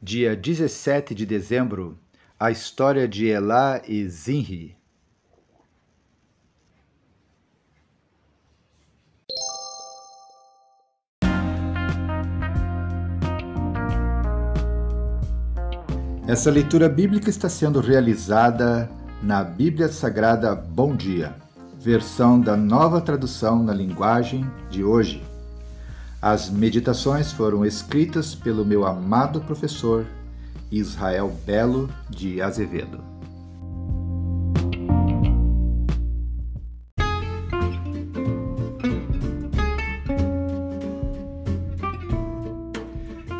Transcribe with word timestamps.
Dia 0.00 0.36
17 0.36 1.12
de 1.12 1.26
dezembro, 1.26 1.98
a 2.38 2.52
história 2.52 3.08
de 3.08 3.26
Elá 3.26 3.82
e 3.84 4.08
Zinri. 4.08 4.76
Essa 16.28 16.48
leitura 16.52 16.88
bíblica 16.88 17.28
está 17.28 17.48
sendo 17.48 17.80
realizada 17.80 18.88
na 19.20 19.42
Bíblia 19.42 19.88
Sagrada 19.88 20.54
Bom 20.54 20.94
Dia, 20.94 21.34
versão 21.76 22.40
da 22.40 22.56
nova 22.56 23.00
tradução 23.00 23.64
na 23.64 23.74
linguagem 23.74 24.48
de 24.70 24.84
hoje. 24.84 25.27
As 26.20 26.50
meditações 26.50 27.30
foram 27.30 27.64
escritas 27.64 28.34
pelo 28.34 28.64
meu 28.64 28.84
amado 28.84 29.40
professor 29.40 30.04
Israel 30.68 31.32
Belo 31.46 31.88
de 32.10 32.42
Azevedo. 32.42 33.00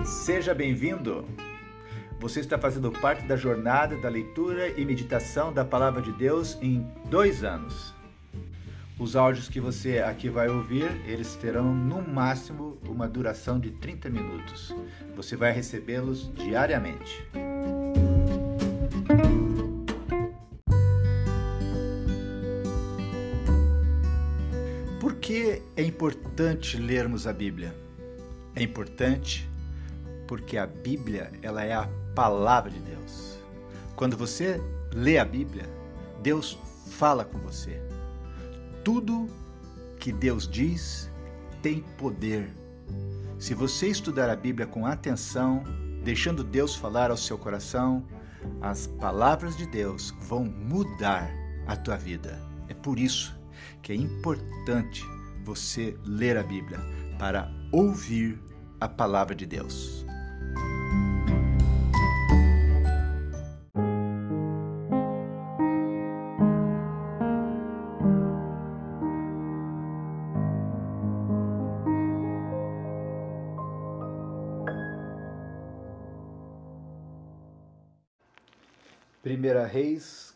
Seja 0.04 0.54
bem-vindo! 0.54 1.24
Você 2.20 2.38
está 2.38 2.56
fazendo 2.56 2.92
parte 2.92 3.26
da 3.26 3.34
jornada 3.34 3.96
da 3.96 4.08
leitura 4.08 4.68
e 4.80 4.84
meditação 4.84 5.52
da 5.52 5.64
Palavra 5.64 6.00
de 6.00 6.12
Deus 6.12 6.56
em 6.62 6.86
dois 7.10 7.42
anos. 7.42 7.97
Os 8.98 9.14
áudios 9.14 9.48
que 9.48 9.60
você 9.60 10.00
aqui 10.00 10.28
vai 10.28 10.48
ouvir, 10.48 10.90
eles 11.06 11.36
terão 11.36 11.72
no 11.72 12.02
máximo 12.02 12.78
uma 12.84 13.06
duração 13.06 13.60
de 13.60 13.70
30 13.70 14.10
minutos. 14.10 14.74
Você 15.14 15.36
vai 15.36 15.52
recebê-los 15.52 16.32
diariamente. 16.34 17.24
Por 24.98 25.14
que 25.14 25.62
é 25.76 25.82
importante 25.84 26.76
lermos 26.76 27.28
a 27.28 27.32
Bíblia? 27.32 27.72
É 28.56 28.64
importante 28.64 29.48
porque 30.26 30.58
a 30.58 30.66
Bíblia, 30.66 31.30
ela 31.40 31.64
é 31.64 31.72
a 31.72 31.88
palavra 32.16 32.68
de 32.68 32.80
Deus. 32.80 33.38
Quando 33.94 34.16
você 34.16 34.60
lê 34.92 35.18
a 35.18 35.24
Bíblia, 35.24 35.66
Deus 36.20 36.58
fala 36.90 37.24
com 37.24 37.38
você. 37.38 37.80
Tudo 38.88 39.26
que 40.00 40.10
Deus 40.10 40.48
diz 40.48 41.10
tem 41.60 41.82
poder. 41.98 42.48
Se 43.38 43.52
você 43.52 43.88
estudar 43.88 44.30
a 44.30 44.34
Bíblia 44.34 44.66
com 44.66 44.86
atenção, 44.86 45.62
deixando 46.02 46.42
Deus 46.42 46.74
falar 46.74 47.10
ao 47.10 47.16
seu 47.18 47.36
coração, 47.36 48.02
as 48.62 48.86
palavras 48.86 49.58
de 49.58 49.66
Deus 49.66 50.14
vão 50.22 50.46
mudar 50.46 51.30
a 51.66 51.76
tua 51.76 51.98
vida. 51.98 52.42
É 52.66 52.72
por 52.72 52.98
isso 52.98 53.38
que 53.82 53.92
é 53.92 53.94
importante 53.94 55.04
você 55.44 55.94
ler 56.06 56.38
a 56.38 56.42
Bíblia 56.42 56.80
para 57.18 57.52
ouvir 57.70 58.42
a 58.80 58.88
palavra 58.88 59.34
de 59.34 59.44
Deus. 59.44 60.07
Reis, 79.68 80.34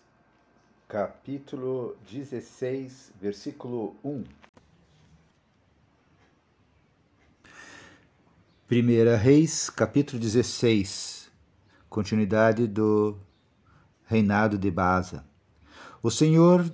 capítulo 0.87 1.97
16, 2.07 3.13
versículo 3.19 3.97
1. 4.05 4.25
Primeira 8.69 9.17
Reis, 9.17 9.71
capítulo 9.71 10.21
16, 10.21 11.31
continuidade 11.89 12.67
do 12.67 13.17
reinado 14.05 14.59
de 14.59 14.71
Baza. 14.71 15.25
O 16.03 16.11
Senhor 16.11 16.71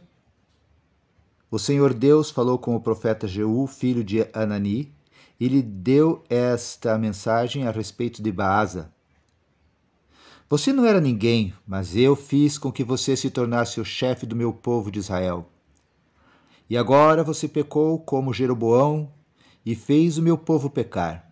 o 1.50 1.60
Senhor 1.60 1.94
Deus 1.94 2.28
falou 2.28 2.58
com 2.58 2.74
o 2.74 2.80
profeta 2.80 3.28
Jeú, 3.28 3.68
filho 3.68 4.02
de 4.02 4.28
Anani, 4.34 4.92
e 5.38 5.46
lhe 5.46 5.62
deu 5.62 6.24
esta 6.28 6.98
mensagem 6.98 7.68
a 7.68 7.70
respeito 7.70 8.20
de 8.20 8.32
Baasa 8.32 8.92
você 10.50 10.72
não 10.72 10.86
era 10.86 10.98
ninguém, 10.98 11.52
mas 11.66 11.94
eu 11.94 12.16
fiz 12.16 12.56
com 12.56 12.72
que 12.72 12.82
você 12.82 13.14
se 13.14 13.28
tornasse 13.28 13.80
o 13.80 13.84
chefe 13.84 14.24
do 14.24 14.34
meu 14.34 14.50
povo 14.50 14.90
de 14.90 14.98
Israel. 14.98 15.46
E 16.70 16.76
agora 16.76 17.22
você 17.22 17.46
pecou 17.46 17.98
como 17.98 18.32
Jeroboão 18.32 19.12
e 19.64 19.74
fez 19.74 20.16
o 20.16 20.22
meu 20.22 20.38
povo 20.38 20.70
pecar. 20.70 21.30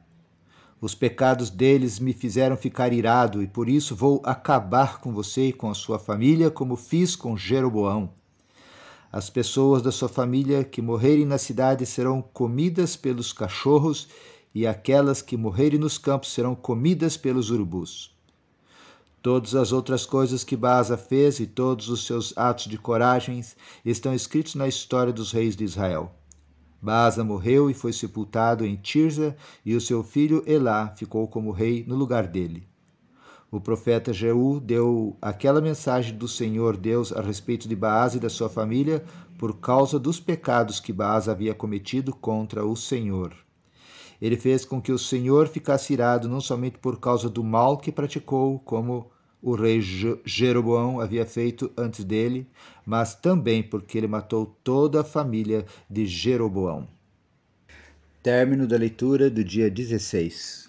Os 0.78 0.94
pecados 0.94 1.48
deles 1.48 1.98
me 1.98 2.12
fizeram 2.12 2.58
ficar 2.58 2.92
irado 2.92 3.42
e 3.42 3.46
por 3.46 3.70
isso 3.70 3.96
vou 3.96 4.20
acabar 4.22 5.00
com 5.00 5.14
você 5.14 5.48
e 5.48 5.52
com 5.52 5.70
a 5.70 5.74
sua 5.74 5.98
família, 5.98 6.50
como 6.50 6.76
fiz 6.76 7.16
com 7.16 7.38
Jeroboão. 7.38 8.12
As 9.10 9.30
pessoas 9.30 9.80
da 9.80 9.90
sua 9.90 10.10
família 10.10 10.62
que 10.62 10.82
morrerem 10.82 11.24
na 11.24 11.38
cidade 11.38 11.86
serão 11.86 12.20
comidas 12.20 12.96
pelos 12.96 13.32
cachorros, 13.32 14.08
e 14.54 14.66
aquelas 14.66 15.22
que 15.22 15.36
morrerem 15.36 15.78
nos 15.78 15.96
campos 15.96 16.32
serão 16.32 16.54
comidas 16.54 17.16
pelos 17.16 17.50
urubus. 17.50 18.15
Todas 19.26 19.56
as 19.56 19.72
outras 19.72 20.06
coisas 20.06 20.44
que 20.44 20.56
Baasa 20.56 20.96
fez 20.96 21.40
e 21.40 21.48
todos 21.48 21.88
os 21.88 22.06
seus 22.06 22.32
atos 22.38 22.66
de 22.66 22.78
coragens 22.78 23.56
estão 23.84 24.14
escritos 24.14 24.54
na 24.54 24.68
história 24.68 25.12
dos 25.12 25.32
reis 25.32 25.56
de 25.56 25.64
Israel. 25.64 26.12
Baasa 26.80 27.24
morreu 27.24 27.68
e 27.68 27.74
foi 27.74 27.92
sepultado 27.92 28.64
em 28.64 28.76
Tirza, 28.76 29.36
e 29.64 29.74
o 29.74 29.80
seu 29.80 30.04
filho 30.04 30.44
Elá 30.46 30.94
ficou 30.96 31.26
como 31.26 31.50
rei 31.50 31.84
no 31.88 31.96
lugar 31.96 32.28
dele. 32.28 32.68
O 33.50 33.60
profeta 33.60 34.12
Jeú 34.12 34.60
deu 34.60 35.16
aquela 35.20 35.60
mensagem 35.60 36.16
do 36.16 36.28
Senhor 36.28 36.76
Deus 36.76 37.12
a 37.12 37.20
respeito 37.20 37.68
de 37.68 37.74
Baasa 37.74 38.18
e 38.18 38.20
da 38.20 38.30
sua 38.30 38.48
família 38.48 39.04
por 39.36 39.58
causa 39.58 39.98
dos 39.98 40.20
pecados 40.20 40.78
que 40.78 40.92
Baasa 40.92 41.32
havia 41.32 41.52
cometido 41.52 42.14
contra 42.14 42.64
o 42.64 42.76
Senhor. 42.76 43.34
Ele 44.22 44.36
fez 44.36 44.64
com 44.64 44.80
que 44.80 44.92
o 44.92 44.98
Senhor 45.00 45.48
ficasse 45.48 45.92
irado 45.92 46.28
não 46.28 46.40
somente 46.40 46.78
por 46.78 47.00
causa 47.00 47.28
do 47.28 47.42
mal 47.42 47.76
que 47.76 47.90
praticou, 47.90 48.60
como 48.60 49.10
o 49.46 49.54
rei 49.54 49.80
Jeroboão 50.24 51.00
havia 51.00 51.24
feito 51.24 51.70
antes 51.78 52.02
dele, 52.02 52.48
mas 52.84 53.14
também 53.14 53.62
porque 53.62 53.96
ele 53.96 54.08
matou 54.08 54.58
toda 54.64 55.02
a 55.02 55.04
família 55.04 55.64
de 55.88 56.04
Jeroboão. 56.04 56.88
Término 58.20 58.66
da 58.66 58.76
leitura 58.76 59.30
do 59.30 59.44
dia 59.44 59.70
16. 59.70 60.68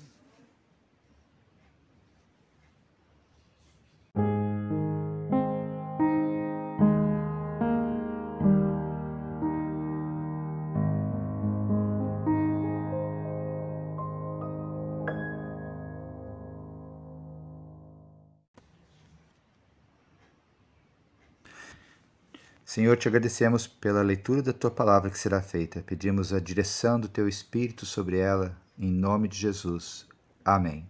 Senhor, 22.77 22.95
te 22.95 23.07
agradecemos 23.07 23.65
pela 23.65 24.03
leitura 24.03 24.39
da 24.43 24.53
tua 24.53 24.69
palavra 24.69 25.09
que 25.09 25.17
será 25.17 25.41
feita. 25.41 25.81
Pedimos 25.81 26.31
a 26.31 26.39
direção 26.39 26.99
do 26.99 27.07
teu 27.07 27.27
Espírito 27.27 27.87
sobre 27.87 28.19
ela, 28.19 28.55
em 28.77 28.91
nome 28.91 29.27
de 29.27 29.35
Jesus. 29.35 30.05
Amém. 30.45 30.87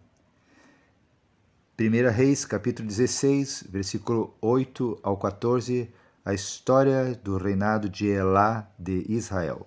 1 1.80 2.12
Reis, 2.12 2.44
capítulo 2.44 2.90
16, 2.90 3.68
versículo 3.70 4.36
8 4.42 5.00
ao 5.02 5.16
14, 5.16 5.90
a 6.26 6.34
história 6.34 7.18
do 7.24 7.38
reinado 7.38 7.88
de 7.88 8.08
Elá 8.08 8.70
de 8.78 9.06
Israel. 9.08 9.66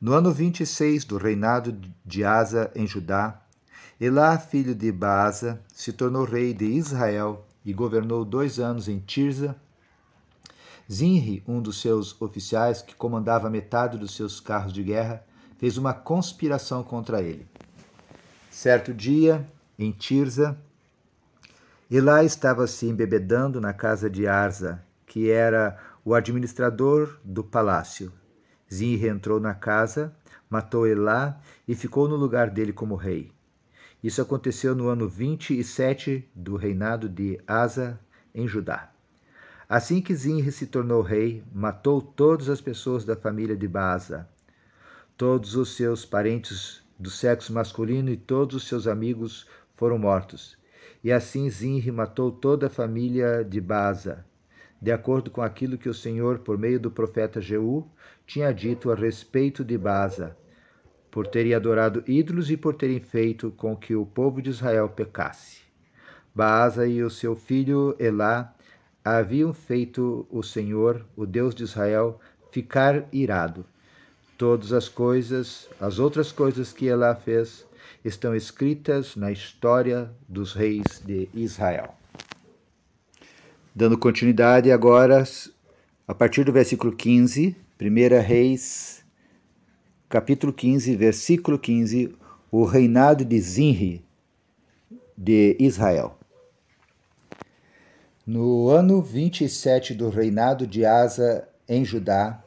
No 0.00 0.12
ano 0.12 0.32
26 0.32 1.04
do 1.04 1.18
reinado 1.18 1.76
de 2.04 2.24
Asa 2.24 2.70
em 2.76 2.86
Judá, 2.86 3.42
Elá, 4.00 4.38
filho 4.38 4.72
de 4.72 4.92
Baasa, 4.92 5.60
se 5.74 5.92
tornou 5.92 6.22
rei 6.22 6.54
de 6.54 6.66
Israel 6.66 7.44
e 7.64 7.72
governou 7.72 8.24
dois 8.24 8.60
anos 8.60 8.86
em 8.86 9.00
Tirza, 9.00 9.56
Zinri, 10.90 11.42
um 11.48 11.60
dos 11.60 11.80
seus 11.80 12.20
oficiais, 12.20 12.80
que 12.80 12.94
comandava 12.94 13.50
metade 13.50 13.98
dos 13.98 14.14
seus 14.14 14.38
carros 14.38 14.72
de 14.72 14.82
guerra, 14.82 15.24
fez 15.58 15.76
uma 15.76 15.92
conspiração 15.92 16.82
contra 16.84 17.20
ele. 17.20 17.46
Certo 18.50 18.94
dia, 18.94 19.46
em 19.78 19.90
Tirza, 19.90 20.56
Elá 21.90 22.24
estava 22.24 22.66
se 22.66 22.86
embebedando 22.86 23.60
na 23.60 23.72
casa 23.72 24.08
de 24.08 24.26
Arza, 24.26 24.82
que 25.06 25.30
era 25.30 25.78
o 26.04 26.14
administrador 26.14 27.18
do 27.24 27.42
palácio. 27.44 28.12
Zinri 28.72 29.08
entrou 29.08 29.38
na 29.40 29.54
casa, 29.54 30.14
matou 30.48 30.86
Elá 30.86 31.40
e 31.66 31.74
ficou 31.74 32.08
no 32.08 32.16
lugar 32.16 32.50
dele 32.50 32.72
como 32.72 32.94
rei. 32.94 33.32
Isso 34.02 34.22
aconteceu 34.22 34.74
no 34.74 34.88
ano 34.88 35.08
27 35.08 36.28
do 36.34 36.56
reinado 36.56 37.08
de 37.08 37.40
Asa 37.46 37.98
em 38.34 38.46
Judá. 38.46 38.95
Assim 39.68 40.00
que 40.00 40.14
Zinri 40.14 40.52
se 40.52 40.68
tornou 40.68 41.02
rei, 41.02 41.42
matou 41.52 42.00
todas 42.00 42.48
as 42.48 42.60
pessoas 42.60 43.04
da 43.04 43.16
família 43.16 43.56
de 43.56 43.66
Baasa, 43.66 44.28
todos 45.16 45.56
os 45.56 45.74
seus 45.74 46.04
parentes 46.04 46.84
do 46.96 47.10
sexo 47.10 47.52
masculino 47.52 48.08
e 48.08 48.16
todos 48.16 48.54
os 48.54 48.68
seus 48.68 48.86
amigos 48.86 49.44
foram 49.74 49.98
mortos. 49.98 50.56
E 51.02 51.10
assim 51.10 51.50
Zinri 51.50 51.90
matou 51.90 52.30
toda 52.30 52.68
a 52.68 52.70
família 52.70 53.44
de 53.44 53.60
Baasa, 53.60 54.24
de 54.80 54.92
acordo 54.92 55.32
com 55.32 55.42
aquilo 55.42 55.76
que 55.76 55.88
o 55.88 55.94
Senhor, 55.94 56.38
por 56.38 56.56
meio 56.56 56.78
do 56.78 56.90
profeta 56.90 57.40
Jeú, 57.40 57.88
tinha 58.24 58.52
dito 58.54 58.92
a 58.92 58.94
respeito 58.94 59.64
de 59.64 59.76
Baasa, 59.76 60.36
por 61.10 61.26
terem 61.26 61.54
adorado 61.54 62.04
ídolos 62.06 62.52
e 62.52 62.56
por 62.56 62.74
terem 62.74 63.00
feito 63.00 63.50
com 63.50 63.76
que 63.76 63.96
o 63.96 64.06
povo 64.06 64.40
de 64.40 64.50
Israel 64.50 64.88
pecasse. 64.88 65.62
Baasa 66.32 66.86
e 66.86 67.02
o 67.02 67.10
seu 67.10 67.34
filho 67.34 67.96
Elá 67.98 68.54
haviam 69.06 69.54
feito 69.54 70.26
o 70.28 70.42
Senhor, 70.42 71.06
o 71.16 71.24
Deus 71.24 71.54
de 71.54 71.62
Israel, 71.62 72.18
ficar 72.50 73.06
irado. 73.12 73.64
Todas 74.36 74.72
as 74.72 74.88
coisas, 74.88 75.68
as 75.80 76.00
outras 76.00 76.32
coisas 76.32 76.72
que 76.72 76.86
Elá 76.86 77.14
fez, 77.14 77.64
estão 78.04 78.34
escritas 78.34 79.14
na 79.14 79.30
história 79.30 80.10
dos 80.28 80.52
reis 80.52 81.00
de 81.04 81.28
Israel. 81.32 81.94
Dando 83.72 83.96
continuidade 83.96 84.72
agora, 84.72 85.22
a 86.08 86.14
partir 86.14 86.42
do 86.42 86.52
versículo 86.52 86.92
15, 86.92 87.54
1 87.80 88.20
Reis, 88.26 89.04
capítulo 90.08 90.52
15, 90.52 90.96
versículo 90.96 91.60
15, 91.60 92.12
o 92.50 92.64
reinado 92.64 93.24
de 93.24 93.40
Zinri 93.40 94.04
de 95.16 95.56
Israel. 95.60 96.18
No 98.26 98.68
ano 98.68 99.00
27 99.00 99.94
do 99.94 100.08
reinado 100.08 100.66
de 100.66 100.84
Asa 100.84 101.46
em 101.68 101.84
Judá, 101.84 102.42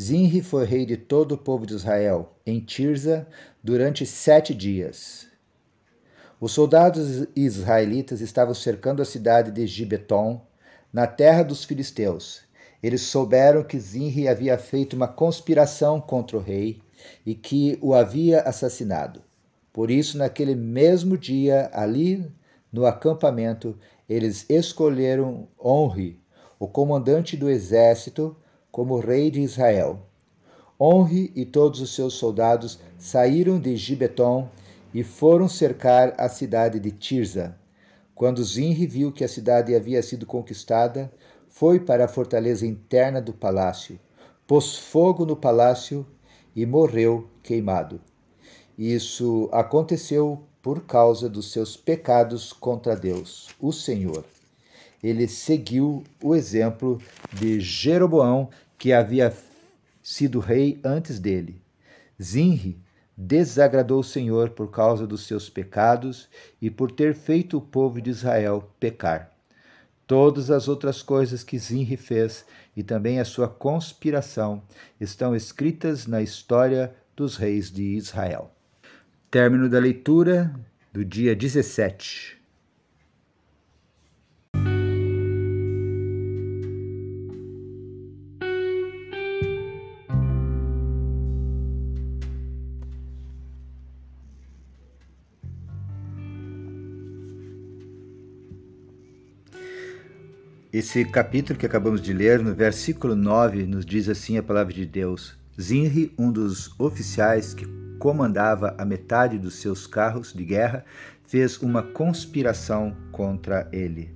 Zinri 0.00 0.40
foi 0.40 0.64
rei 0.64 0.86
de 0.86 0.96
todo 0.96 1.32
o 1.32 1.38
povo 1.38 1.66
de 1.66 1.74
Israel, 1.74 2.32
em 2.46 2.58
Tirza, 2.60 3.26
durante 3.62 4.06
sete 4.06 4.54
dias. 4.54 5.26
Os 6.40 6.52
soldados 6.52 7.26
israelitas 7.36 8.22
estavam 8.22 8.54
cercando 8.54 9.02
a 9.02 9.04
cidade 9.04 9.50
de 9.50 9.66
Gibeton, 9.66 10.40
na 10.90 11.06
terra 11.06 11.42
dos 11.42 11.62
filisteus, 11.62 12.42
eles 12.82 13.02
souberam 13.02 13.62
que 13.62 13.78
Zinri 13.78 14.28
havia 14.28 14.58
feito 14.58 14.96
uma 14.96 15.06
conspiração 15.06 16.00
contra 16.00 16.36
o 16.36 16.40
rei 16.40 16.80
e 17.24 17.34
que 17.34 17.78
o 17.80 17.94
havia 17.94 18.40
assassinado. 18.40 19.22
Por 19.72 19.90
isso, 19.90 20.18
naquele 20.18 20.54
mesmo 20.54 21.16
dia, 21.16 21.70
ali 21.72 22.28
no 22.72 22.86
acampamento, 22.86 23.76
eles 24.08 24.46
escolheram 24.48 25.46
Honre, 25.62 26.18
o 26.58 26.66
comandante 26.66 27.36
do 27.36 27.50
exército, 27.50 28.34
como 28.70 28.98
rei 28.98 29.30
de 29.30 29.40
Israel. 29.40 30.00
Honre 30.80 31.30
e 31.36 31.44
todos 31.44 31.80
os 31.80 31.94
seus 31.94 32.14
soldados 32.14 32.80
saíram 32.98 33.60
de 33.60 33.76
Gibeton 33.76 34.48
e 34.94 35.04
foram 35.04 35.48
cercar 35.48 36.14
a 36.18 36.28
cidade 36.28 36.80
de 36.80 36.90
Tirza. 36.90 37.56
Quando 38.14 38.42
Zinri 38.42 38.86
viu 38.86 39.12
que 39.12 39.24
a 39.24 39.28
cidade 39.28 39.74
havia 39.74 40.02
sido 40.02 40.26
conquistada, 40.26 41.12
foi 41.48 41.78
para 41.78 42.06
a 42.06 42.08
fortaleza 42.08 42.66
interna 42.66 43.20
do 43.20 43.32
palácio, 43.32 43.98
pôs 44.46 44.76
fogo 44.76 45.26
no 45.26 45.36
palácio 45.36 46.06
e 46.56 46.64
morreu 46.64 47.28
queimado. 47.42 48.00
Isso 48.76 49.48
aconteceu 49.52 50.42
por 50.62 50.82
causa 50.82 51.28
dos 51.28 51.50
seus 51.50 51.76
pecados 51.76 52.52
contra 52.52 52.94
Deus, 52.94 53.48
o 53.60 53.72
Senhor. 53.72 54.24
Ele 55.02 55.26
seguiu 55.26 56.04
o 56.22 56.36
exemplo 56.36 57.02
de 57.32 57.60
Jeroboão, 57.60 58.48
que 58.78 58.92
havia 58.92 59.34
sido 60.00 60.38
rei 60.38 60.80
antes 60.84 61.18
dele. 61.18 61.60
Zinri 62.22 62.78
desagradou 63.16 64.00
o 64.00 64.04
Senhor 64.04 64.50
por 64.50 64.70
causa 64.70 65.06
dos 65.06 65.26
seus 65.26 65.50
pecados 65.50 66.28
e 66.60 66.70
por 66.70 66.92
ter 66.92 67.14
feito 67.14 67.58
o 67.58 67.60
povo 67.60 68.00
de 68.00 68.10
Israel 68.10 68.70
pecar. 68.78 69.30
Todas 70.06 70.50
as 70.50 70.68
outras 70.68 71.02
coisas 71.02 71.42
que 71.42 71.58
Zinri 71.58 71.96
fez 71.96 72.44
e 72.76 72.82
também 72.82 73.18
a 73.18 73.24
sua 73.24 73.48
conspiração 73.48 74.62
estão 75.00 75.34
escritas 75.34 76.06
na 76.06 76.22
história 76.22 76.94
dos 77.16 77.36
reis 77.36 77.70
de 77.70 77.82
Israel. 77.96 78.50
Término 79.32 79.66
da 79.66 79.78
leitura 79.78 80.54
do 80.92 81.02
dia 81.02 81.34
17. 81.34 82.38
Esse 100.70 101.06
capítulo 101.06 101.58
que 101.58 101.64
acabamos 101.64 102.02
de 102.02 102.12
ler, 102.12 102.40
no 102.40 102.54
versículo 102.54 103.16
9, 103.16 103.64
nos 103.64 103.86
diz 103.86 104.10
assim 104.10 104.36
a 104.36 104.42
palavra 104.42 104.74
de 104.74 104.84
Deus: 104.84 105.38
Zinri, 105.58 106.12
um 106.18 106.30
dos 106.30 106.78
oficiais 106.78 107.54
que 107.54 107.64
comandava 108.02 108.74
a 108.78 108.84
metade 108.84 109.38
dos 109.38 109.60
seus 109.60 109.86
carros 109.86 110.32
de 110.32 110.44
guerra, 110.44 110.84
fez 111.22 111.62
uma 111.62 111.84
conspiração 111.84 112.96
contra 113.12 113.68
ele. 113.70 114.12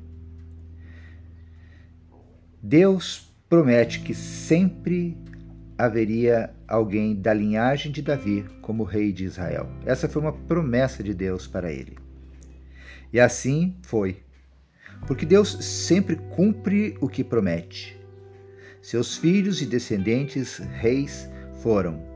Deus 2.61 3.33
promete 3.49 4.01
que 4.01 4.13
sempre 4.13 5.17
haveria 5.79 6.53
alguém 6.67 7.15
da 7.15 7.33
linhagem 7.33 7.93
de 7.93 8.03
Davi 8.03 8.45
como 8.61 8.83
rei 8.83 9.13
de 9.13 9.25
Israel. 9.25 9.71
Essa 9.85 10.09
foi 10.09 10.21
uma 10.21 10.33
promessa 10.33 11.01
de 11.01 11.15
Deus 11.15 11.47
para 11.47 11.71
ele. 11.71 11.97
E 13.13 13.21
assim 13.21 13.77
foi 13.83 14.21
porque 15.07 15.25
Deus 15.25 15.65
sempre 15.65 16.17
cumpre 16.17 16.99
o 17.01 17.09
que 17.09 17.23
promete. 17.23 17.97
Seus 18.83 19.17
filhos 19.17 19.63
e 19.63 19.67
descendentes 19.67 20.59
reis 20.59 21.31
foram 21.63 22.16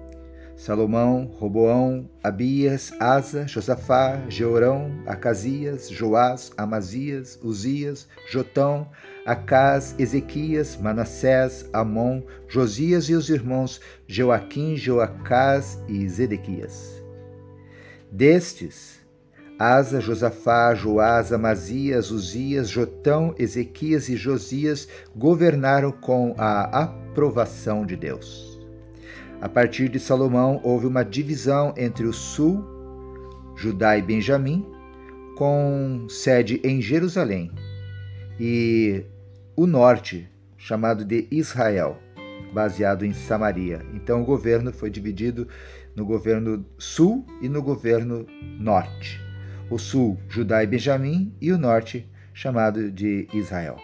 Salomão, 0.60 1.24
Roboão, 1.38 2.06
Abias, 2.22 2.92
Asa, 3.00 3.48
Josafá, 3.48 4.20
Jeorão, 4.28 4.92
Acasias, 5.06 5.88
Joás, 5.88 6.52
Amazias, 6.54 7.38
Uzias, 7.42 8.06
Jotão, 8.30 8.86
Acás, 9.24 9.94
Ezequias, 9.98 10.76
Manassés, 10.76 11.66
Amon, 11.72 12.20
Josias 12.46 13.08
e 13.08 13.14
os 13.14 13.30
irmãos 13.30 13.80
Joaquim, 14.06 14.76
Joacás 14.76 15.82
e 15.88 16.06
Zedequias. 16.06 17.02
Destes, 18.12 19.00
Asa, 19.58 19.98
Josafá, 19.98 20.74
Joás, 20.74 21.32
Amazias, 21.32 22.10
Uzias, 22.10 22.68
Jotão, 22.68 23.34
Ezequias 23.38 24.10
e 24.10 24.16
Josias 24.16 24.86
governaram 25.16 25.90
com 25.90 26.34
a 26.36 26.82
aprovação 26.82 27.86
de 27.86 27.96
Deus. 27.96 28.49
A 29.40 29.48
partir 29.48 29.88
de 29.88 29.98
Salomão, 29.98 30.60
houve 30.62 30.86
uma 30.86 31.02
divisão 31.02 31.74
entre 31.76 32.06
o 32.06 32.12
sul, 32.12 32.64
Judá 33.56 33.96
e 33.96 34.02
Benjamim, 34.02 34.66
com 35.36 36.06
sede 36.08 36.60
em 36.62 36.80
Jerusalém, 36.80 37.50
e 38.38 39.04
o 39.56 39.66
norte, 39.66 40.28
chamado 40.58 41.04
de 41.04 41.26
Israel, 41.30 41.98
baseado 42.52 43.04
em 43.04 43.12
Samaria. 43.12 43.84
Então 43.94 44.22
o 44.22 44.26
governo 44.26 44.72
foi 44.72 44.90
dividido 44.90 45.48
no 45.96 46.04
governo 46.04 46.64
sul 46.78 47.24
e 47.40 47.48
no 47.48 47.62
governo 47.62 48.26
norte 48.58 49.30
o 49.70 49.78
sul, 49.78 50.18
Judá 50.28 50.64
e 50.64 50.66
Benjamim, 50.66 51.32
e 51.40 51.52
o 51.52 51.58
norte, 51.58 52.06
chamado 52.34 52.90
de 52.90 53.28
Israel. 53.32 53.76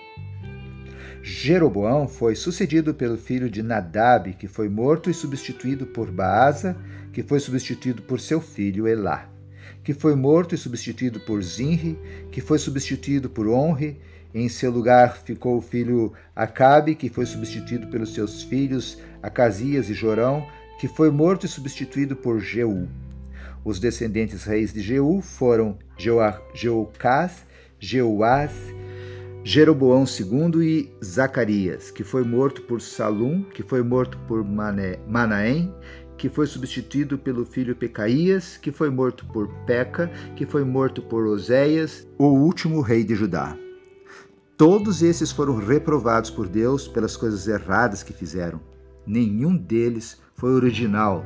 Jeroboão 1.28 2.06
foi 2.06 2.36
sucedido 2.36 2.94
pelo 2.94 3.18
filho 3.18 3.50
de 3.50 3.60
Nadab, 3.60 4.32
que 4.34 4.46
foi 4.46 4.68
morto 4.68 5.10
e 5.10 5.12
substituído 5.12 5.84
por 5.84 6.08
Baasa, 6.08 6.76
que 7.12 7.20
foi 7.20 7.40
substituído 7.40 8.00
por 8.00 8.20
seu 8.20 8.40
filho 8.40 8.86
Elá, 8.86 9.28
que 9.82 9.92
foi 9.92 10.14
morto 10.14 10.54
e 10.54 10.58
substituído 10.58 11.18
por 11.18 11.42
Zinri, 11.42 11.98
que 12.30 12.40
foi 12.40 12.60
substituído 12.60 13.28
por 13.28 13.48
Onre, 13.48 14.00
em 14.32 14.48
seu 14.48 14.70
lugar 14.70 15.16
ficou 15.16 15.56
o 15.56 15.60
filho 15.60 16.12
Acabe, 16.34 16.94
que 16.94 17.08
foi 17.08 17.26
substituído 17.26 17.88
pelos 17.88 18.14
seus 18.14 18.44
filhos 18.44 18.96
Acasias 19.20 19.90
e 19.90 19.94
Jorão, 19.94 20.46
que 20.78 20.86
foi 20.86 21.10
morto 21.10 21.44
e 21.44 21.48
substituído 21.48 22.14
por 22.14 22.38
Jeú. 22.38 22.86
Os 23.64 23.80
descendentes 23.80 24.44
reis 24.44 24.72
de 24.72 24.80
Jeú 24.80 25.20
foram 25.20 25.76
Jeocás, 26.54 27.44
Jeoás, 27.80 28.52
Jeroboão 29.48 30.02
II 30.02 30.60
e 30.60 30.92
Zacarias, 31.04 31.92
que 31.92 32.02
foi 32.02 32.24
morto 32.24 32.62
por 32.62 32.80
Salum, 32.80 33.44
que 33.44 33.62
foi 33.62 33.80
morto 33.80 34.18
por 34.26 34.42
Mané, 34.42 34.98
Manaém, 35.06 35.72
que 36.18 36.28
foi 36.28 36.48
substituído 36.48 37.16
pelo 37.16 37.44
filho 37.44 37.76
Pecaías, 37.76 38.56
que 38.56 38.72
foi 38.72 38.90
morto 38.90 39.24
por 39.26 39.46
Peca, 39.64 40.10
que 40.34 40.44
foi 40.44 40.64
morto 40.64 41.00
por 41.00 41.24
Oséias, 41.28 42.08
o 42.18 42.26
último 42.26 42.80
rei 42.80 43.04
de 43.04 43.14
Judá. 43.14 43.56
Todos 44.56 45.00
esses 45.00 45.30
foram 45.30 45.54
reprovados 45.58 46.28
por 46.28 46.48
Deus 46.48 46.88
pelas 46.88 47.16
coisas 47.16 47.46
erradas 47.46 48.02
que 48.02 48.12
fizeram. 48.12 48.60
Nenhum 49.06 49.56
deles 49.56 50.20
foi 50.34 50.50
original. 50.54 51.24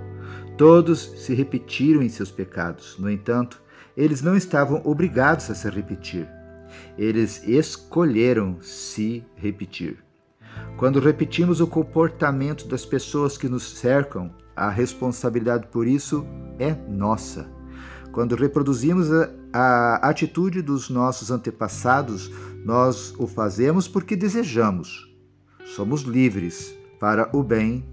Todos 0.59 1.11
se 1.17 1.33
repetiram 1.33 2.03
em 2.03 2.11
seus 2.11 2.31
pecados. 2.31 2.99
No 2.99 3.11
entanto, 3.11 3.63
eles 3.97 4.21
não 4.21 4.37
estavam 4.37 4.83
obrigados 4.85 5.51
a 5.51 5.55
se 5.55 5.71
repetir. 5.71 6.29
Eles 6.99 7.43
escolheram 7.47 8.61
se 8.61 9.25
repetir. 9.37 9.99
Quando 10.77 11.01
repetimos 11.01 11.61
o 11.61 11.67
comportamento 11.67 12.67
das 12.67 12.85
pessoas 12.85 13.37
que 13.37 13.49
nos 13.49 13.79
cercam, 13.79 14.31
a 14.57 14.69
responsabilidade 14.69 15.67
por 15.69 15.87
isso 15.87 16.27
é 16.59 16.75
nossa. 16.89 17.51
Quando 18.13 18.35
reproduzimos 18.35 19.11
a, 19.13 19.31
a 19.53 20.09
atitude 20.09 20.63
dos 20.63 20.91
nossos 20.91 21.31
antepassados, 21.31 22.31
nós 22.65 23.15
o 23.19 23.27
fazemos 23.27 23.87
porque 23.87 24.17
desejamos. 24.17 25.09
Somos 25.65 26.03
livres 26.03 26.75
para 26.99 27.31
o 27.35 27.43
bem 27.43 27.85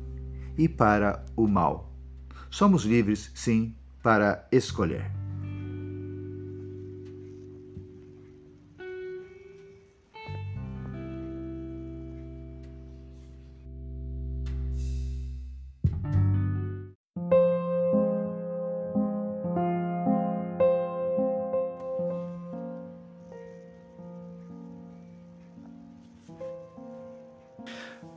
e 0.57 0.67
para 0.67 1.23
o 1.35 1.47
mal. 1.47 1.93
Somos 2.49 2.83
livres, 2.83 3.31
sim, 3.35 3.75
para 4.01 4.47
escolher. 4.51 5.26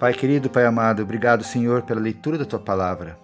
Pai 0.00 0.14
querido, 0.14 0.48
Pai 0.48 0.64
amado, 0.64 1.02
obrigado, 1.02 1.44
Senhor, 1.44 1.82
pela 1.82 2.00
leitura 2.00 2.38
da 2.38 2.46
tua 2.46 2.58
palavra. 2.58 3.18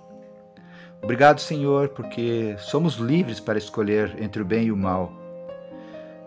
Obrigado, 1.02 1.40
Senhor, 1.40 1.88
porque 1.88 2.54
somos 2.58 2.96
livres 2.96 3.40
para 3.40 3.56
escolher 3.56 4.14
entre 4.22 4.42
o 4.42 4.44
bem 4.44 4.66
e 4.66 4.70
o 4.70 4.76
mal. 4.76 5.10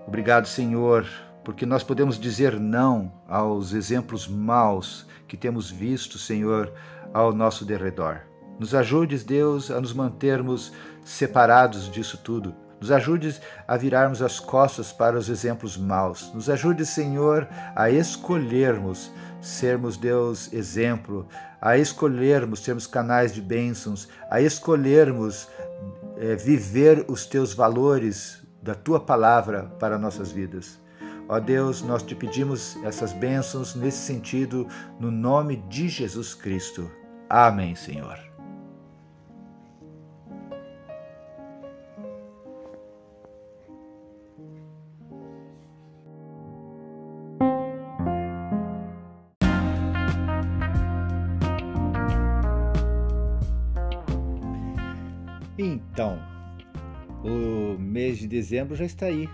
Obrigado, 0.08 0.48
Senhor, 0.48 1.06
porque 1.44 1.68
nós 1.68 1.84
podemos 1.84 2.20
dizer 2.20 2.60
não 2.60 3.12
aos 3.28 3.74
exemplos 3.74 4.28
maus 4.28 5.06
que 5.28 5.38
temos 5.38 5.70
visto, 5.70 6.18
Senhor, 6.18 6.74
ao 7.14 7.32
nosso 7.32 7.64
derredor. 7.64 8.22
Nos 8.58 8.74
ajudes, 8.74 9.24
Deus, 9.24 9.70
a 9.70 9.80
nos 9.80 9.94
mantermos 9.94 10.74
separados 11.06 11.92
disso 11.92 12.18
tudo. 12.18 12.56
Nos 12.82 12.92
ajudes 12.92 13.40
a 13.68 13.78
virarmos 13.78 14.20
as 14.20 14.40
costas 14.40 14.92
para 14.92 15.16
os 15.16 15.30
exemplos 15.30 15.78
maus. 15.78 16.34
Nos 16.34 16.50
ajude, 16.50 16.88
Senhor, 16.88 17.48
a 17.76 17.92
escolhermos 17.92 19.12
sermos 19.42 19.98
Deus 19.98 20.52
exemplo, 20.54 21.28
a 21.62 21.78
escolhermos 21.78 22.64
sermos 22.64 22.88
canais 22.88 23.34
de 23.34 23.42
bênçãos, 23.42 24.08
a 24.30 24.42
escolhermos 24.42 25.48
é, 26.18 26.36
viver 26.36 27.06
os 27.08 27.26
teus 27.26 27.54
valores 27.54 28.46
da 28.62 28.76
tua 28.76 29.00
palavra 29.00 29.64
para 29.80 29.98
nossas 29.98 30.32
vidas. 30.32 30.80
Ó 31.28 31.40
Deus, 31.40 31.82
nós 31.82 32.02
te 32.02 32.16
pedimos 32.16 32.76
essas 32.84 33.14
bênçãos 33.14 33.76
nesse 33.76 34.00
sentido, 34.00 34.68
no 35.00 35.12
nome 35.12 35.58
de 35.70 35.88
Jesus 35.88 36.34
Cristo. 36.34 36.90
Amém, 37.30 37.76
Senhor. 37.76 38.29
Então, 55.62 56.18
o 57.22 57.78
mês 57.78 58.18
de 58.18 58.30
dezembro 58.30 58.78
já 58.78 58.86
está 58.86 59.08
aí. 59.08 59.28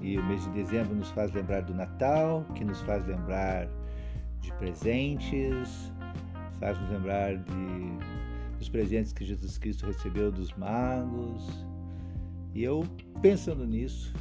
E 0.00 0.16
o 0.16 0.24
mês 0.24 0.44
de 0.44 0.50
dezembro 0.50 0.94
nos 0.94 1.10
faz 1.10 1.32
lembrar 1.32 1.62
do 1.62 1.74
Natal, 1.74 2.46
que 2.54 2.64
nos 2.64 2.80
faz 2.82 3.04
lembrar 3.04 3.68
de 4.40 4.52
presentes, 4.52 5.92
faz 6.60 6.78
nos 6.78 6.88
lembrar 6.90 7.36
de, 7.36 8.58
dos 8.60 8.68
presentes 8.68 9.12
que 9.12 9.24
Jesus 9.24 9.58
Cristo 9.58 9.86
recebeu 9.86 10.30
dos 10.30 10.52
magos. 10.52 11.66
E 12.54 12.62
eu, 12.62 12.84
pensando 13.20 13.66
nisso, 13.66 14.14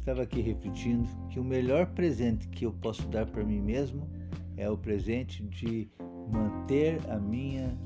estava 0.00 0.22
aqui 0.22 0.40
refletindo 0.40 1.08
que 1.28 1.38
o 1.38 1.44
melhor 1.44 1.86
presente 1.86 2.48
que 2.48 2.66
eu 2.66 2.72
posso 2.72 3.06
dar 3.06 3.24
para 3.24 3.44
mim 3.44 3.60
mesmo 3.60 4.10
é 4.56 4.68
o 4.68 4.76
presente 4.76 5.44
de 5.44 5.88
manter 6.28 6.98
a 7.08 7.20
minha 7.20 7.78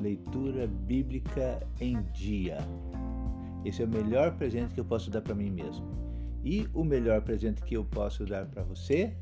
leitura 0.00 0.66
bíblica 0.66 1.66
em 1.80 2.00
dia. 2.12 2.58
Esse 3.64 3.82
é 3.82 3.84
o 3.84 3.88
melhor 3.88 4.36
presente 4.36 4.74
que 4.74 4.80
eu 4.80 4.84
posso 4.84 5.10
dar 5.10 5.20
para 5.20 5.34
mim 5.34 5.50
mesmo. 5.50 5.86
E 6.42 6.66
o 6.72 6.82
melhor 6.82 7.20
presente 7.20 7.62
que 7.62 7.74
eu 7.74 7.84
posso 7.84 8.24
dar 8.24 8.46
para 8.46 8.62
você 8.62 9.14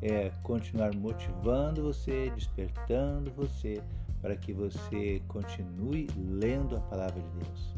é 0.00 0.30
continuar 0.42 0.94
motivando 0.94 1.82
você, 1.82 2.30
despertando 2.34 3.30
você 3.32 3.82
para 4.22 4.34
que 4.36 4.52
você 4.52 5.22
continue 5.28 6.06
lendo 6.16 6.76
a 6.76 6.80
palavra 6.80 7.20
de 7.20 7.44
Deus. 7.44 7.74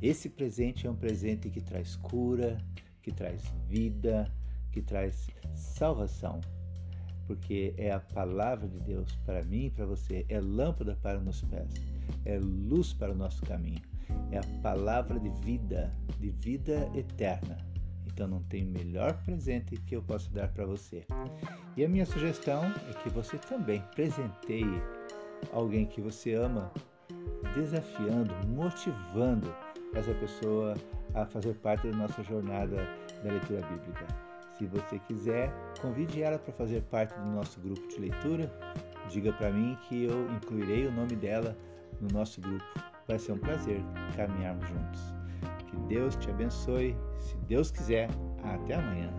Esse 0.00 0.30
presente 0.30 0.86
é 0.86 0.90
um 0.90 0.94
presente 0.94 1.50
que 1.50 1.60
traz 1.60 1.96
cura, 1.96 2.56
que 3.02 3.12
traz 3.12 3.42
vida, 3.68 4.30
que 4.70 4.80
traz 4.80 5.28
salvação 5.54 6.40
porque 7.30 7.72
é 7.76 7.92
a 7.92 8.00
palavra 8.00 8.66
de 8.66 8.80
Deus 8.80 9.14
para 9.24 9.44
mim 9.44 9.66
e 9.66 9.70
para 9.70 9.86
você, 9.86 10.26
é 10.28 10.40
lâmpada 10.40 10.98
para 11.00 11.16
os 11.20 11.42
pés, 11.42 11.72
é 12.24 12.36
luz 12.40 12.92
para 12.92 13.12
o 13.12 13.14
nosso 13.14 13.40
caminho, 13.42 13.80
é 14.32 14.38
a 14.38 14.60
palavra 14.60 15.20
de 15.20 15.30
vida, 15.44 15.94
de 16.18 16.30
vida 16.30 16.90
eterna. 16.92 17.56
Então 18.04 18.26
não 18.26 18.42
tem 18.42 18.64
melhor 18.64 19.14
presente 19.22 19.76
que 19.76 19.94
eu 19.94 20.02
posso 20.02 20.28
dar 20.32 20.48
para 20.48 20.66
você. 20.66 21.06
E 21.76 21.84
a 21.84 21.88
minha 21.88 22.04
sugestão 22.04 22.64
é 22.64 22.92
que 23.00 23.08
você 23.10 23.38
também 23.38 23.80
presenteie 23.94 24.82
alguém 25.52 25.86
que 25.86 26.00
você 26.00 26.34
ama, 26.34 26.72
desafiando, 27.54 28.34
motivando 28.48 29.54
essa 29.94 30.12
pessoa 30.14 30.74
a 31.14 31.24
fazer 31.26 31.54
parte 31.58 31.88
da 31.88 31.96
nossa 31.96 32.24
jornada 32.24 32.88
da 33.22 33.30
leitura 33.30 33.64
bíblica. 33.68 34.29
Se 34.60 34.66
você 34.66 34.98
quiser, 34.98 35.50
convide 35.80 36.22
ela 36.22 36.38
para 36.38 36.52
fazer 36.52 36.82
parte 36.90 37.18
do 37.18 37.30
nosso 37.30 37.58
grupo 37.60 37.80
de 37.88 37.98
leitura. 37.98 38.52
Diga 39.08 39.32
para 39.32 39.50
mim 39.50 39.74
que 39.88 40.04
eu 40.04 40.30
incluirei 40.34 40.86
o 40.86 40.92
nome 40.92 41.16
dela 41.16 41.56
no 41.98 42.08
nosso 42.08 42.42
grupo. 42.42 42.62
Vai 43.08 43.18
ser 43.18 43.32
um 43.32 43.38
prazer 43.38 43.80
caminharmos 44.14 44.68
juntos. 44.68 45.14
Que 45.66 45.76
Deus 45.88 46.14
te 46.16 46.28
abençoe. 46.28 46.94
Se 47.20 47.38
Deus 47.48 47.70
quiser, 47.70 48.10
até 48.44 48.74
amanhã. 48.74 49.10